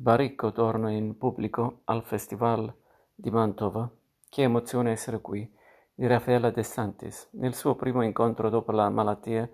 [0.00, 2.72] Baricco torna in pubblico al Festival
[3.12, 3.90] di Mantova.
[4.28, 5.52] Che emozione essere qui,
[5.92, 7.28] di Raffaella De Santis.
[7.32, 9.50] Nel suo primo incontro dopo la malattia,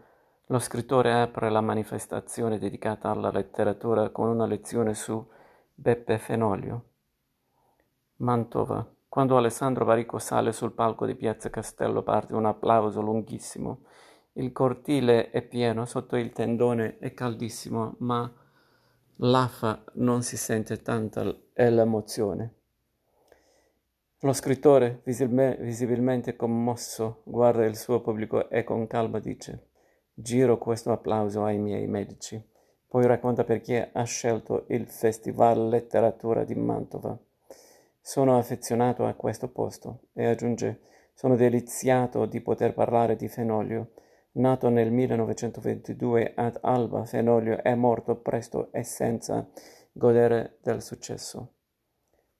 [0.48, 5.26] lo scrittore apre la manifestazione dedicata alla letteratura con una lezione su
[5.72, 6.84] Beppe Fenoglio.
[8.16, 8.86] Mantova.
[9.08, 13.84] Quando Alessandro Baricco sale sul palco di Piazza Castello parte un applauso lunghissimo.
[14.34, 18.30] Il cortile è pieno, sotto il tendone è caldissimo, ma
[19.18, 21.22] L'afa non si sente tanta
[21.52, 22.54] è l'emozione.
[24.20, 29.68] Lo scrittore, visibilmente commosso, guarda il suo pubblico e con calma dice
[30.12, 32.42] Giro questo applauso ai miei medici.
[32.88, 37.16] Poi racconta perché ha scelto il Festival Letteratura di Mantova.
[38.00, 40.80] Sono affezionato a questo posto e aggiunge
[41.14, 43.92] sono deliziato di poter parlare di Fenoglio
[44.36, 49.48] Nato nel 1922 ad Alba, Fenoglio è morto presto e senza
[49.92, 51.52] godere del successo.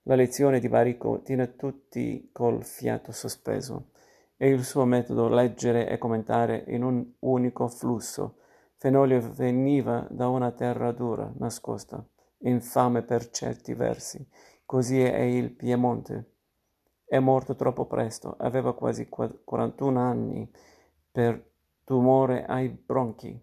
[0.03, 3.91] La lezione di Baricco tiene tutti col fiato sospeso.
[4.37, 8.39] È il suo metodo leggere e commentare in un unico flusso.
[8.75, 12.05] Fenoglio veniva da una terra dura, nascosta,
[12.39, 14.27] infame per certi versi.
[14.65, 16.33] Così è il Piemonte.
[17.05, 20.51] È morto troppo presto, aveva quasi 41 anni
[21.13, 21.53] per
[21.85, 23.41] tumore ai bronchi.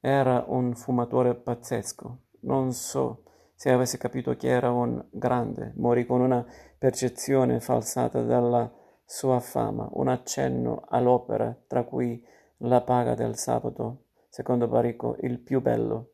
[0.00, 2.20] Era un fumatore pazzesco.
[2.40, 3.22] Non so
[3.54, 5.72] se avesse capito che era un grande.
[5.76, 6.46] Morì con una
[6.78, 8.70] percezione falsata della
[9.04, 12.22] sua fama, un accenno all'opera, tra cui
[12.58, 16.10] la paga del sabato, secondo Baricco, il più bello.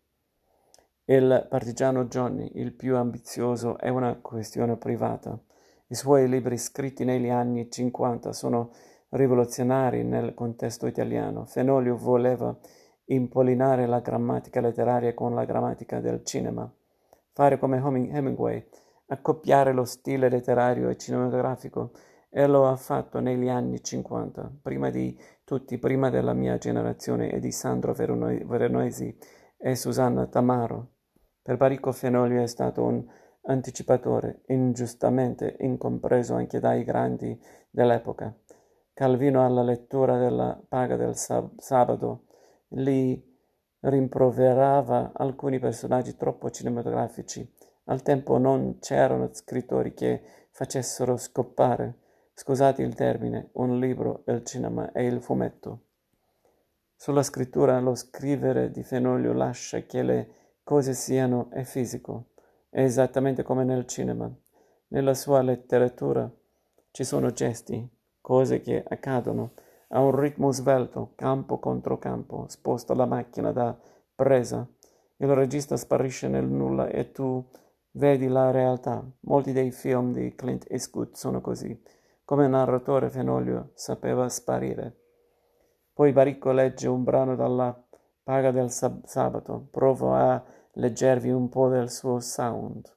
[1.05, 5.39] Il partigiano Johnny, il più ambizioso, è una questione privata.
[5.89, 8.73] I suoi libri scritti negli anni 50 sono
[9.13, 11.45] rivoluzionari nel contesto italiano.
[11.45, 12.57] Fenoglio voleva
[13.07, 16.71] impollinare la grammatica letteraria con la grammatica del cinema,
[17.33, 18.67] fare come Hemingway,
[19.07, 21.93] accoppiare lo stile letterario e cinematografico
[22.31, 27.41] e lo ha fatto negli anni 50, prima di tutti, prima della mia generazione e
[27.41, 29.15] di Sandro Veronesi
[29.59, 30.93] e Susanna Tamaro.
[31.43, 33.05] Per Baricco Fenoglio è stato un
[33.43, 37.39] anticipatore, ingiustamente incompreso anche dai grandi
[37.69, 38.35] dell'epoca.
[38.95, 42.27] Calvino alla lettura della paga del sab- sabato
[42.75, 43.31] li
[43.81, 47.51] rimproverava alcuni personaggi troppo cinematografici.
[47.85, 52.01] Al tempo non c'erano scrittori che facessero scoppare,
[52.35, 55.85] scusate il termine, un libro, il cinema e il fumetto.
[56.95, 62.27] Sulla scrittura lo scrivere di Fenoglio lascia che le cose siano è fisico,
[62.71, 64.31] esattamente come nel cinema.
[64.89, 66.31] Nella sua letteratura
[66.91, 67.89] ci sono gesti,
[68.23, 69.53] cose che accadono
[69.89, 73.79] a un ritmo svelto, campo contro campo, sposta la macchina da
[74.15, 74.67] presa.
[75.17, 77.47] Il regista sparisce nel nulla e tu
[77.93, 79.05] vedi la realtà.
[79.21, 81.79] Molti dei film di Clint Eastwood sono così.
[82.25, 84.97] Come narratore Fenoglio sapeva sparire.
[85.93, 87.79] Poi Baricco legge un brano dalla
[88.23, 89.69] paga del sab- sabato.
[89.71, 92.91] Provo a leggervi un po' del suo sound.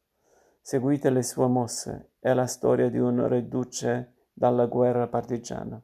[0.62, 2.12] Seguite le sue mosse.
[2.20, 5.82] È la storia di un reduce dalla guerra partigiana.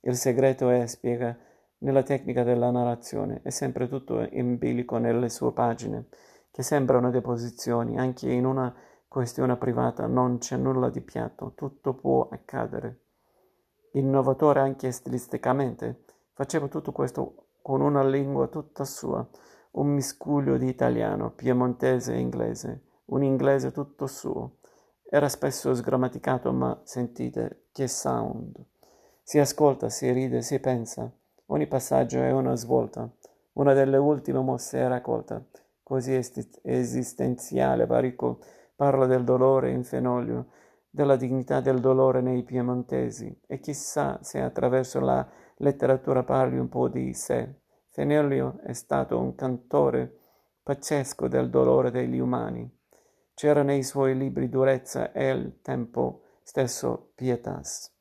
[0.00, 1.38] Il segreto è, spiega,
[1.78, 6.08] nella tecnica della narrazione, è sempre tutto in bilico nelle sue pagine,
[6.50, 8.74] che sembrano deposizioni, anche in una
[9.06, 13.02] questione privata non c'è nulla di piatto, tutto può accadere.
[13.92, 19.26] Innovatore anche stilisticamente, faceva tutto questo con una lingua tutta sua,
[19.72, 24.56] un miscuglio di italiano, piemontese e inglese, un inglese tutto suo.
[25.08, 28.56] Era spesso sgrammaticato, ma sentite che sound.
[29.22, 31.10] Si ascolta, si ride, si pensa.
[31.46, 33.08] Ogni passaggio è una svolta.
[33.52, 35.44] Una delle ultime mosse è raccolta.
[35.82, 38.40] Così est- esistenziale, Baricco
[38.74, 40.46] parla del dolore in Fenoglio,
[40.90, 45.26] della dignità del dolore nei piemontesi e chissà se attraverso la
[45.58, 47.60] letteratura parli un po' di sé.
[47.90, 50.18] Fenoglio è stato un cantore
[50.62, 52.68] pazzesco del dolore degli umani.
[53.36, 57.94] C'era nei suoi libri durezza e al tempo stesso pietas.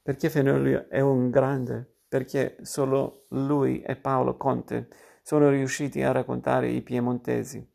[0.00, 4.88] Perché Fenoglio è un grande, perché solo lui e Paolo Conte
[5.20, 7.68] sono riusciti a raccontare i piemontesi.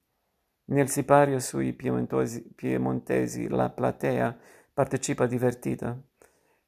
[0.67, 4.39] Nel sipario sui piemontesi la platea
[4.73, 6.01] partecipa divertita.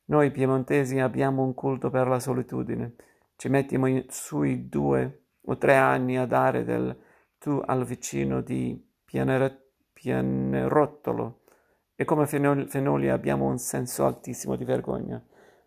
[0.08, 2.96] Noi piemontesi abbiamo un culto per la solitudine.
[3.38, 6.94] Ci mettiamo sui due o tre anni a dare del
[7.38, 9.65] tu al vicino di pianere
[10.06, 11.42] pianerottolo
[11.96, 15.20] e come Fenoli abbiamo un senso altissimo di vergogna.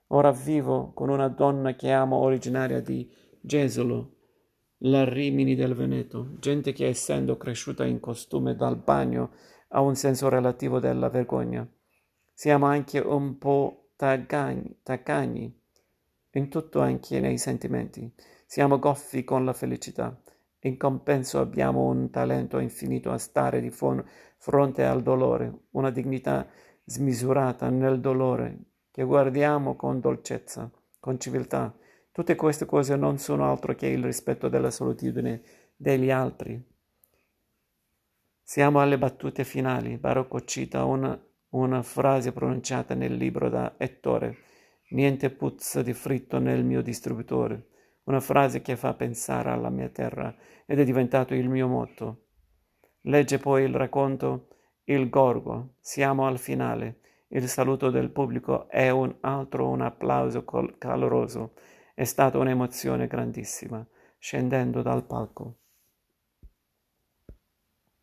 [0.08, 4.14] Ora vivo con una donna che amo originaria di Gesolo.
[4.82, 9.32] la Rimini del Veneto, gente che essendo cresciuta in costume dal bagno
[9.70, 11.68] ha un senso relativo della vergogna.
[12.32, 15.52] Siamo anche un po' taccagni, taccagni
[16.30, 18.08] in tutto anche nei sentimenti.
[18.46, 20.16] Siamo goffi con la felicità.
[20.62, 26.48] In compenso abbiamo un talento infinito a stare di fronte al dolore, una dignità
[26.84, 28.58] smisurata nel dolore,
[28.90, 30.68] che guardiamo con dolcezza,
[30.98, 31.72] con civiltà.
[32.10, 35.42] Tutte queste cose non sono altro che il rispetto della solitudine
[35.76, 36.60] degli altri.
[38.42, 39.96] Siamo alle battute finali.
[39.96, 41.16] Barocco cita una,
[41.50, 44.38] una frase pronunciata nel libro da Ettore.
[44.90, 47.68] Niente puzza di fritto nel mio distributore
[48.08, 50.34] una frase che fa pensare alla mia terra
[50.64, 52.24] ed è diventato il mio motto.
[53.02, 54.48] Legge poi il racconto
[54.84, 60.44] Il Gorgo, siamo al finale, il saluto del pubblico è un altro un applauso
[60.78, 61.52] caloroso,
[61.94, 65.56] è stata un'emozione grandissima, scendendo dal palco.